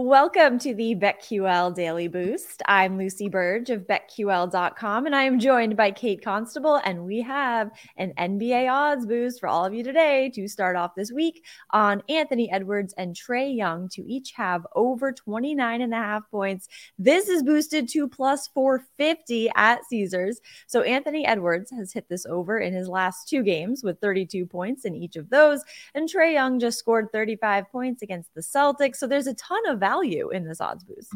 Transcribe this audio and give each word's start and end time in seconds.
Welcome 0.00 0.60
to 0.60 0.76
the 0.76 0.94
BetQL 0.94 1.74
Daily 1.74 2.06
Boost. 2.06 2.62
I'm 2.66 2.96
Lucy 2.96 3.28
Burdge 3.28 3.70
of 3.70 3.88
BetQL.com, 3.88 5.06
and 5.06 5.16
I 5.16 5.24
am 5.24 5.40
joined 5.40 5.76
by 5.76 5.90
Kate 5.90 6.22
Constable, 6.22 6.76
and 6.84 7.04
we 7.04 7.20
have 7.22 7.72
an 7.96 8.12
NBA 8.16 8.72
odds 8.72 9.06
boost 9.06 9.40
for 9.40 9.48
all 9.48 9.64
of 9.64 9.74
you 9.74 9.82
today 9.82 10.30
to 10.36 10.46
start 10.46 10.76
off 10.76 10.94
this 10.94 11.10
week 11.10 11.44
on 11.70 12.04
Anthony 12.08 12.48
Edwards 12.52 12.94
and 12.96 13.12
Trae 13.12 13.56
Young 13.56 13.88
to 13.88 14.08
each 14.08 14.30
have 14.36 14.64
over 14.76 15.10
29 15.10 15.80
and 15.80 15.92
a 15.92 15.96
half 15.96 16.30
points. 16.30 16.68
This 16.96 17.28
is 17.28 17.42
boosted 17.42 17.88
to 17.88 18.06
plus 18.06 18.46
450 18.54 19.50
at 19.56 19.80
Caesars. 19.90 20.40
So 20.68 20.82
Anthony 20.82 21.26
Edwards 21.26 21.72
has 21.72 21.92
hit 21.92 22.08
this 22.08 22.24
over 22.24 22.60
in 22.60 22.72
his 22.72 22.86
last 22.86 23.28
two 23.28 23.42
games 23.42 23.82
with 23.82 24.00
32 24.00 24.46
points 24.46 24.84
in 24.84 24.94
each 24.94 25.16
of 25.16 25.28
those, 25.28 25.64
and 25.96 26.08
Trae 26.08 26.34
Young 26.34 26.60
just 26.60 26.78
scored 26.78 27.10
35 27.10 27.68
points 27.72 28.02
against 28.02 28.32
the 28.34 28.42
Celtics. 28.42 28.98
So 28.98 29.08
there's 29.08 29.26
a 29.26 29.34
ton 29.34 29.66
of 29.66 29.87
value 29.88 30.30
in 30.30 30.44
this 30.44 30.60
odds 30.60 30.84
boost. 30.84 31.12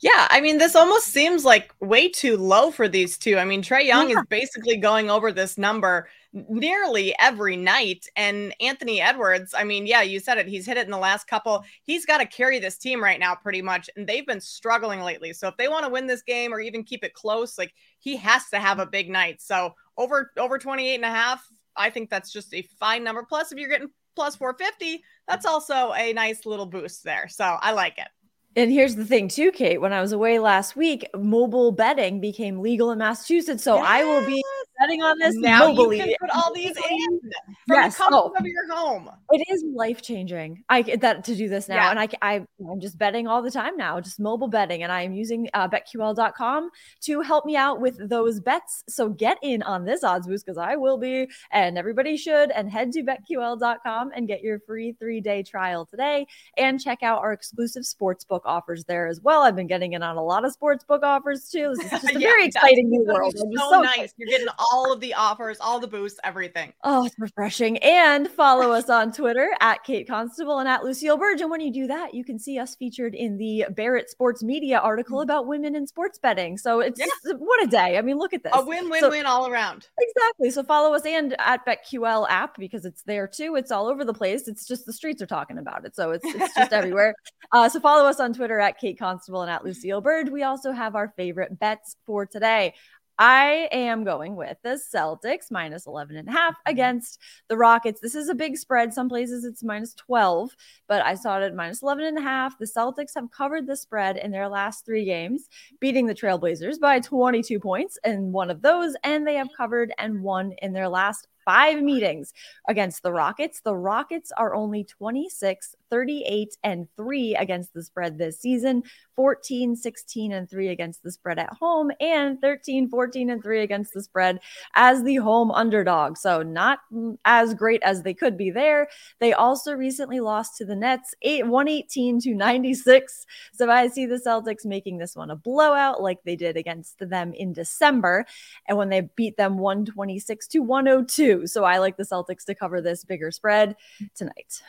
Yeah, 0.00 0.28
I 0.30 0.40
mean, 0.40 0.58
this 0.58 0.76
almost 0.76 1.06
seems 1.06 1.44
like 1.44 1.74
way 1.80 2.08
too 2.08 2.36
low 2.36 2.70
for 2.70 2.88
these 2.88 3.18
two. 3.18 3.38
I 3.38 3.44
mean, 3.44 3.62
Trae 3.62 3.84
Young 3.84 4.10
Yeah. 4.10 4.18
is 4.18 4.24
basically 4.28 4.76
going 4.76 5.10
over 5.10 5.32
this 5.32 5.58
number 5.58 6.08
nearly 6.32 7.14
every 7.20 7.56
night. 7.56 8.06
And 8.16 8.54
Anthony 8.60 9.00
Edwards, 9.00 9.54
I 9.56 9.64
mean, 9.64 9.86
yeah, 9.86 10.02
you 10.02 10.20
said 10.20 10.38
it. 10.38 10.46
He's 10.46 10.66
hit 10.66 10.76
it 10.76 10.84
in 10.84 10.90
the 10.90 10.98
last 10.98 11.26
couple. 11.26 11.64
He's 11.82 12.06
got 12.06 12.18
to 12.18 12.26
carry 12.26 12.58
this 12.58 12.78
team 12.78 13.02
right 13.02 13.18
now, 13.18 13.34
pretty 13.34 13.62
much. 13.62 13.90
And 13.96 14.06
they've 14.06 14.26
been 14.26 14.40
struggling 14.40 15.00
lately. 15.00 15.32
So 15.32 15.48
if 15.48 15.56
they 15.56 15.68
want 15.68 15.84
to 15.84 15.90
win 15.90 16.06
this 16.06 16.22
game 16.22 16.52
or 16.52 16.60
even 16.60 16.84
keep 16.84 17.02
it 17.04 17.14
close, 17.14 17.58
like 17.58 17.74
he 17.98 18.16
has 18.16 18.48
to 18.50 18.58
have 18.58 18.78
a 18.78 18.86
big 18.86 19.10
night. 19.10 19.42
So 19.42 19.74
over 19.96 20.30
over 20.36 20.58
28 20.58 20.94
and 20.94 21.04
a 21.04 21.08
half, 21.08 21.44
I 21.76 21.90
think 21.90 22.10
that's 22.10 22.32
just 22.32 22.54
a 22.54 22.62
fine 22.78 23.02
number. 23.02 23.24
Plus, 23.24 23.50
if 23.50 23.58
you're 23.58 23.68
getting 23.68 23.90
plus 24.14 24.36
450, 24.36 25.02
that's 25.28 25.46
also 25.46 25.92
a 25.92 26.12
nice 26.12 26.46
little 26.46 26.66
boost 26.66 27.04
there. 27.04 27.28
So 27.28 27.44
I 27.44 27.72
like 27.72 27.98
it. 27.98 28.08
And 28.56 28.70
here's 28.70 28.94
the 28.94 29.04
thing, 29.04 29.26
too, 29.26 29.50
Kate. 29.50 29.80
When 29.80 29.92
I 29.92 30.00
was 30.00 30.12
away 30.12 30.38
last 30.38 30.76
week, 30.76 31.08
mobile 31.16 31.72
betting 31.72 32.20
became 32.20 32.60
legal 32.60 32.92
in 32.92 32.98
Massachusetts. 32.98 33.64
So 33.64 33.78
I 33.78 34.04
will 34.04 34.24
be 34.24 34.44
betting 34.84 35.02
on 35.02 35.18
this 35.18 35.34
now 35.36 35.68
you 35.68 35.88
can 35.90 36.14
put 36.20 36.30
all 36.30 36.52
these 36.54 36.76
in 36.76 37.20
from 37.66 37.76
Yes. 37.76 37.96
the 37.96 38.02
comfort 38.04 38.16
Oh. 38.16 38.34
of 38.38 38.46
your 38.46 38.72
home. 38.74 39.08
It 39.30 39.42
is 39.50 39.64
life 39.74 40.02
changing. 40.02 40.62
I 40.68 40.82
that 40.82 41.24
to 41.24 41.34
do 41.34 41.48
this 41.48 41.68
now, 41.68 41.76
Yeah. 41.76 41.90
and 41.90 42.00
I, 42.00 42.08
I 42.22 42.34
I'm 42.70 42.80
just 42.80 42.98
betting 42.98 43.26
all 43.26 43.42
the 43.42 43.50
time 43.50 43.76
now, 43.76 44.00
just 44.00 44.20
mobile 44.20 44.48
betting, 44.48 44.82
and 44.82 44.92
I 44.92 45.02
am 45.02 45.12
using 45.12 45.48
uh, 45.54 45.68
BetQL.com 45.68 46.70
to 47.02 47.20
help 47.22 47.44
me 47.46 47.56
out 47.56 47.80
with 47.80 47.96
those 48.08 48.40
bets. 48.40 48.84
So 48.88 49.08
get 49.08 49.38
in 49.42 49.62
on 49.62 49.84
this 49.84 50.04
odds 50.04 50.26
boost 50.26 50.44
because 50.44 50.58
I 50.58 50.76
will 50.76 50.98
be, 50.98 51.28
and 51.50 51.78
everybody 51.78 52.16
should. 52.16 52.50
And 52.50 52.70
head 52.70 52.92
to 52.92 53.02
BetQL.com 53.02 54.10
and 54.14 54.28
get 54.28 54.42
your 54.42 54.58
free 54.66 54.94
three 54.98 55.20
day 55.20 55.42
trial 55.42 55.86
today, 55.86 56.26
and 56.56 56.80
check 56.80 57.02
out 57.02 57.18
our 57.20 57.32
exclusive 57.32 57.84
sports 57.86 58.24
book 58.24 58.42
offers 58.44 58.84
there 58.84 59.06
as 59.08 59.20
well. 59.20 59.42
I've 59.42 59.56
been 59.56 59.66
getting 59.66 59.92
in 59.94 60.02
on 60.02 60.16
a 60.16 60.22
lot 60.24 60.44
of 60.44 60.52
sports 60.52 60.84
book 60.84 61.02
offers 61.02 61.48
too. 61.48 61.74
This 61.76 61.84
is 61.86 61.90
just 62.02 62.04
a 62.16 62.20
Yeah, 62.20 62.28
very 62.28 62.46
exciting 62.46 62.90
new 62.90 63.04
world. 63.04 63.34
So, 63.36 63.44
so 63.70 63.80
nice. 63.80 64.12
You're 64.16 64.28
getting 64.28 64.48
all 64.58 64.73
of 64.92 65.00
the 65.00 65.14
offers, 65.14 65.58
all 65.60 65.78
the 65.78 65.86
boosts, 65.86 66.18
everything. 66.24 66.72
Oh, 66.82 67.04
it's 67.06 67.14
refreshing. 67.18 67.78
And 67.78 68.28
follow 68.28 68.72
us 68.72 68.90
on 68.90 69.12
Twitter 69.12 69.50
at 69.60 69.84
Kate 69.84 70.06
Constable 70.08 70.58
and 70.58 70.68
at 70.68 70.82
Lucille 70.82 71.16
Burdge. 71.18 71.40
And 71.40 71.50
when 71.50 71.60
you 71.60 71.72
do 71.72 71.86
that, 71.86 72.14
you 72.14 72.24
can 72.24 72.38
see 72.38 72.58
us 72.58 72.74
featured 72.74 73.14
in 73.14 73.36
the 73.38 73.66
Barrett 73.70 74.10
Sports 74.10 74.42
Media 74.42 74.78
article 74.78 75.20
about 75.20 75.46
women 75.46 75.74
in 75.76 75.86
sports 75.86 76.18
betting. 76.18 76.58
So 76.58 76.80
it's 76.80 76.98
Yeah. 76.98 77.06
what 77.38 77.62
a 77.62 77.66
day. 77.66 77.96
I 77.98 78.02
mean, 78.02 78.16
look 78.18 78.32
at 78.34 78.42
this. 78.42 78.52
A 78.54 78.64
win, 78.64 78.90
win, 78.90 79.00
So- 79.00 79.10
win 79.10 79.26
all 79.26 79.46
around. 79.48 79.88
Exactly. 79.98 80.50
So 80.50 80.62
follow 80.62 80.94
us 80.94 81.04
and 81.06 81.34
at 81.38 81.64
BetQL 81.66 82.26
app 82.28 82.56
because 82.58 82.84
it's 82.84 83.02
there 83.02 83.28
too. 83.28 83.54
It's 83.56 83.70
all 83.70 83.86
over 83.86 84.04
the 84.04 84.14
place. 84.14 84.48
It's 84.48 84.66
just 84.66 84.86
the 84.86 84.92
streets 84.92 85.22
are 85.22 85.26
talking 85.26 85.58
about 85.58 85.84
it. 85.84 85.94
So 85.94 86.10
it's, 86.10 86.24
it's 86.24 86.54
just 86.54 86.72
everywhere. 86.72 87.14
Uh, 87.52 87.68
so 87.68 87.78
follow 87.78 88.08
us 88.08 88.18
on 88.18 88.32
Twitter 88.32 88.58
at 88.58 88.80
Kate 88.80 88.98
Constable 88.98 89.42
and 89.42 89.50
at 89.50 89.64
Lucille 89.64 90.00
Bird. 90.00 90.28
We 90.30 90.42
also 90.42 90.72
have 90.72 90.96
our 90.96 91.12
favorite 91.16 91.56
bets 91.60 91.94
for 92.04 92.26
today. 92.26 92.74
I 93.18 93.68
am 93.70 94.02
going 94.02 94.34
with 94.34 94.56
the 94.62 94.80
Celtics 94.94 95.50
minus 95.50 95.86
11 95.86 96.16
and 96.16 96.28
a 96.28 96.32
half 96.32 96.54
mm-hmm. 96.54 96.72
against 96.72 97.20
the 97.48 97.56
Rockets. 97.56 98.00
This 98.00 98.14
is 98.14 98.28
a 98.28 98.34
big 98.34 98.56
spread. 98.56 98.92
Some 98.92 99.08
places 99.08 99.44
it's 99.44 99.62
minus 99.62 99.94
12, 99.94 100.50
but 100.88 101.04
I 101.04 101.14
saw 101.14 101.38
it 101.38 101.44
at 101.44 101.54
minus 101.54 101.82
11 101.82 102.04
and 102.04 102.18
a 102.18 102.22
half. 102.22 102.58
The 102.58 102.66
Celtics 102.66 103.14
have 103.14 103.30
covered 103.30 103.66
the 103.66 103.76
spread 103.76 104.16
in 104.16 104.32
their 104.32 104.48
last 104.48 104.84
three 104.84 105.04
games, 105.04 105.48
beating 105.80 106.06
the 106.06 106.14
Trailblazers 106.14 106.80
by 106.80 106.98
22 107.00 107.60
points 107.60 107.98
in 108.04 108.32
one 108.32 108.50
of 108.50 108.62
those, 108.62 108.96
and 109.04 109.26
they 109.26 109.34
have 109.34 109.46
mm-hmm. 109.46 109.62
covered 109.62 109.92
and 109.98 110.22
won 110.22 110.52
in 110.58 110.72
their 110.72 110.88
last 110.88 111.28
five 111.44 111.82
meetings 111.82 112.32
against 112.68 113.02
the 113.02 113.12
Rockets. 113.12 113.60
The 113.60 113.74
Rockets 113.74 114.32
are 114.36 114.54
only 114.54 114.84
26, 114.84 115.74
38, 115.90 116.56
and 116.64 116.88
3 116.96 117.36
against 117.36 117.74
the 117.74 117.82
spread 117.82 118.18
this 118.18 118.40
season, 118.40 118.82
14, 119.16 119.76
16, 119.76 120.32
and 120.32 120.50
3 120.50 120.68
against 120.68 121.02
the 121.02 121.10
spread 121.10 121.38
at 121.38 121.52
home, 121.52 121.90
and 122.00 122.40
13, 122.40 122.88
14, 122.88 123.30
and 123.30 123.42
3 123.42 123.62
against 123.62 123.94
the 123.94 124.02
spread 124.02 124.40
as 124.74 125.02
the 125.04 125.16
home 125.16 125.50
underdog. 125.50 126.16
So, 126.16 126.42
not 126.42 126.80
as 127.24 127.54
great 127.54 127.82
as 127.82 128.02
they 128.02 128.14
could 128.14 128.36
be 128.36 128.50
there. 128.50 128.88
They 129.20 129.32
also 129.32 129.72
recently 129.72 130.20
lost 130.20 130.56
to 130.58 130.64
the 130.64 130.76
Nets, 130.76 131.14
eight, 131.22 131.46
118 131.46 132.20
to 132.20 132.34
96. 132.34 133.26
So, 133.52 133.70
I 133.70 133.88
see 133.88 134.06
the 134.06 134.20
Celtics 134.24 134.64
making 134.64 134.98
this 134.98 135.14
one 135.14 135.30
a 135.30 135.36
blowout 135.36 136.02
like 136.02 136.18
they 136.24 136.36
did 136.36 136.56
against 136.56 136.98
them 136.98 137.32
in 137.34 137.52
December 137.52 138.24
and 138.66 138.78
when 138.78 138.88
they 138.88 139.02
beat 139.16 139.36
them 139.36 139.58
126 139.58 140.48
to 140.48 140.58
102. 140.60 141.33
So 141.46 141.64
I 141.64 141.78
like 141.78 141.96
the 141.96 142.04
Celtics 142.04 142.44
to 142.46 142.54
cover 142.54 142.80
this 142.80 143.04
bigger 143.04 143.30
spread 143.30 143.76
tonight. 144.14 144.60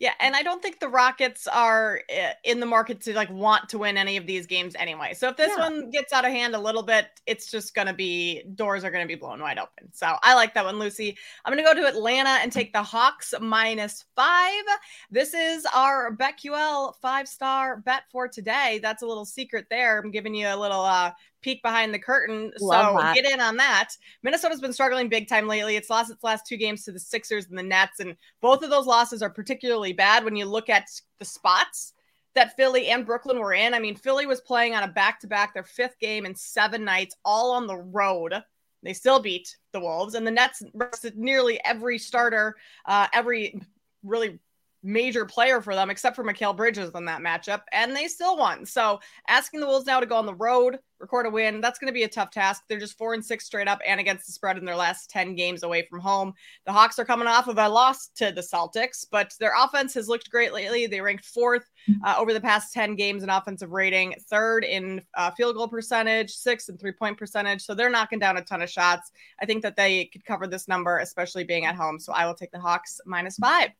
Yeah, 0.00 0.14
and 0.18 0.34
I 0.34 0.42
don't 0.42 0.62
think 0.62 0.80
the 0.80 0.88
Rockets 0.88 1.46
are 1.46 2.00
uh, 2.10 2.30
in 2.42 2.58
the 2.58 2.64
market 2.64 3.02
to 3.02 3.12
like 3.12 3.28
want 3.28 3.68
to 3.68 3.76
win 3.76 3.98
any 3.98 4.16
of 4.16 4.26
these 4.26 4.46
games 4.46 4.74
anyway. 4.78 5.12
So 5.12 5.28
if 5.28 5.36
this 5.36 5.52
Yeah. 5.54 5.68
one 5.68 5.90
gets 5.90 6.14
out 6.14 6.24
of 6.24 6.30
hand 6.32 6.54
a 6.54 6.58
little 6.58 6.82
bit, 6.82 7.08
it's 7.26 7.50
just 7.50 7.74
going 7.74 7.86
to 7.86 7.92
be 7.92 8.42
doors 8.54 8.82
are 8.82 8.90
going 8.90 9.04
to 9.04 9.08
be 9.08 9.14
blown 9.14 9.40
wide 9.40 9.58
open. 9.58 9.92
So 9.92 10.16
I 10.22 10.34
like 10.34 10.54
that 10.54 10.64
one, 10.64 10.78
Lucy. 10.78 11.18
I'm 11.44 11.52
going 11.52 11.62
to 11.62 11.70
go 11.70 11.78
to 11.78 11.86
Atlanta 11.86 12.30
and 12.30 12.50
take 12.50 12.72
the 12.72 12.82
Hawks 12.82 13.34
minus 13.42 14.06
five. 14.16 14.64
This 15.10 15.34
is 15.34 15.66
our 15.74 16.16
BetQL 16.16 16.94
five 17.02 17.28
star 17.28 17.76
bet 17.76 18.04
for 18.10 18.26
today. 18.26 18.80
That's 18.82 19.02
a 19.02 19.06
little 19.06 19.26
secret 19.26 19.66
there. 19.68 20.00
I'm 20.00 20.10
giving 20.10 20.34
you 20.34 20.48
a 20.48 20.56
little 20.56 20.80
uh, 20.80 21.12
peek 21.42 21.62
behind 21.62 21.92
the 21.92 21.98
curtain. 21.98 22.52
Love 22.60 22.96
so 22.96 23.02
that. 23.02 23.14
get 23.14 23.30
in 23.30 23.40
on 23.40 23.56
that. 23.56 23.90
Minnesota's 24.22 24.60
been 24.60 24.72
struggling 24.72 25.08
big 25.08 25.28
time 25.28 25.46
lately. 25.46 25.76
It's 25.76 25.90
lost 25.90 26.10
its 26.10 26.24
last 26.24 26.46
two 26.46 26.56
games 26.56 26.84
to 26.84 26.92
the 26.92 27.00
Sixers 27.00 27.46
and 27.46 27.58
the 27.58 27.62
Nets, 27.62 28.00
and 28.00 28.16
both 28.40 28.62
of 28.62 28.70
those 28.70 28.86
losses 28.86 29.22
are 29.22 29.30
particularly 29.30 29.92
bad 29.92 30.24
when 30.24 30.36
you 30.36 30.44
look 30.44 30.68
at 30.68 30.88
the 31.18 31.24
spots 31.24 31.94
that 32.34 32.56
Philly 32.56 32.88
and 32.88 33.06
Brooklyn 33.06 33.38
were 33.38 33.54
in. 33.54 33.74
I 33.74 33.78
mean, 33.78 33.96
Philly 33.96 34.26
was 34.26 34.40
playing 34.40 34.74
on 34.74 34.82
a 34.82 34.88
back 34.88 35.20
to 35.20 35.26
back, 35.26 35.52
their 35.52 35.64
fifth 35.64 35.98
game 35.98 36.26
in 36.26 36.34
seven 36.34 36.84
nights, 36.84 37.16
all 37.24 37.52
on 37.52 37.66
the 37.66 37.76
road. 37.76 38.34
They 38.82 38.92
still 38.92 39.20
beat 39.20 39.56
the 39.72 39.80
Wolves, 39.80 40.14
and 40.14 40.26
the 40.26 40.30
Nets 40.30 40.62
rested 40.72 41.18
nearly 41.18 41.60
every 41.64 41.98
starter, 41.98 42.56
uh, 42.86 43.08
every 43.12 43.60
really 44.02 44.38
major 44.82 45.24
player 45.24 45.60
for 45.60 45.74
them, 45.74 45.90
except 45.90 46.16
for 46.16 46.24
Mikal 46.24 46.56
Bridges 46.56 46.90
in 46.94 47.04
that 47.04 47.20
matchup, 47.20 47.62
and 47.72 47.94
they 47.94 48.08
still 48.08 48.36
won. 48.36 48.64
So 48.64 49.00
asking 49.28 49.60
the 49.60 49.66
Wolves 49.66 49.86
now 49.86 50.00
to 50.00 50.06
go 50.06 50.16
on 50.16 50.26
the 50.26 50.34
road, 50.34 50.78
record 50.98 51.26
a 51.26 51.30
win, 51.30 51.60
that's 51.60 51.78
going 51.78 51.88
to 51.88 51.94
be 51.94 52.02
a 52.02 52.08
tough 52.08 52.30
task. 52.30 52.62
They're 52.68 52.78
just 52.78 52.98
four 52.98 53.14
and 53.14 53.24
six 53.24 53.46
straight 53.46 53.68
up 53.68 53.80
and 53.86 54.00
against 54.00 54.26
the 54.26 54.32
spread 54.32 54.58
in 54.58 54.64
their 54.64 54.76
last 54.76 55.10
10 55.10 55.34
games 55.34 55.62
away 55.62 55.86
from 55.88 56.00
home. 56.00 56.34
The 56.66 56.72
Hawks 56.72 56.98
are 56.98 57.04
coming 57.04 57.28
off 57.28 57.48
of 57.48 57.58
a 57.58 57.68
loss 57.68 58.08
to 58.16 58.32
the 58.32 58.42
Celtics, 58.42 59.06
but 59.10 59.34
their 59.40 59.54
offense 59.58 59.94
has 59.94 60.08
looked 60.08 60.30
great 60.30 60.52
lately. 60.52 60.86
They 60.86 61.00
ranked 61.00 61.24
fourth 61.24 61.64
uh, 62.04 62.16
over 62.18 62.32
the 62.32 62.40
past 62.40 62.72
10 62.72 62.96
games 62.96 63.22
in 63.22 63.30
offensive 63.30 63.70
rating, 63.70 64.14
third 64.28 64.64
in 64.64 65.02
uh, 65.16 65.30
field 65.32 65.56
goal 65.56 65.68
percentage, 65.68 66.30
sixth 66.30 66.68
in 66.68 66.76
three 66.76 66.92
point 66.92 67.18
percentage. 67.18 67.62
So 67.62 67.74
they're 67.74 67.90
knocking 67.90 68.18
down 68.18 68.36
a 68.36 68.42
ton 68.42 68.62
of 68.62 68.70
shots. 68.70 69.10
I 69.40 69.46
think 69.46 69.62
that 69.62 69.76
they 69.76 70.06
could 70.06 70.24
cover 70.24 70.46
this 70.46 70.68
number, 70.68 70.98
especially 70.98 71.44
being 71.44 71.64
at 71.64 71.76
home. 71.76 71.98
So 71.98 72.12
I 72.12 72.26
will 72.26 72.34
take 72.34 72.52
the 72.52 72.60
Hawks 72.60 73.00
minus 73.06 73.36
five. 73.36 73.70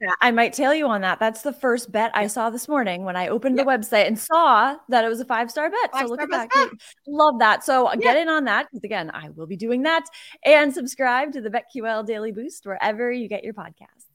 Yeah, 0.00 0.10
I 0.20 0.30
might 0.30 0.52
tail 0.52 0.74
you 0.74 0.86
on 0.88 1.00
that. 1.00 1.18
That's 1.18 1.42
the 1.42 1.52
first 1.52 1.90
bet 1.90 2.10
I 2.14 2.26
saw 2.26 2.50
this 2.50 2.68
morning 2.68 3.04
when 3.04 3.16
I 3.16 3.28
opened 3.28 3.58
the 3.58 3.64
website 3.64 4.06
and 4.06 4.18
saw 4.18 4.76
that 4.88 5.04
it 5.04 5.08
was 5.08 5.20
a 5.20 5.24
five 5.24 5.50
star 5.50 5.70
bet. 5.70 5.90
so 5.98 6.06
look 6.06 6.20
at 6.20 6.30
that. 6.30 6.50
bet. 6.50 6.68
Love 7.06 7.38
that. 7.38 7.64
So 7.64 7.86
uh, 7.86 7.96
get 7.96 8.16
in 8.16 8.28
on 8.28 8.44
that 8.44 8.66
because 8.70 8.84
again, 8.84 9.10
I 9.14 9.30
will 9.30 9.46
be 9.46 9.56
doing 9.56 9.82
that 9.84 10.04
and 10.44 10.72
subscribe 10.72 11.32
to 11.32 11.40
the 11.40 11.50
BetQL 11.50 12.06
Daily 12.06 12.32
Boost 12.32 12.66
wherever 12.66 13.10
you 13.10 13.26
get 13.28 13.42
your 13.42 13.54
podcast. 13.54 14.05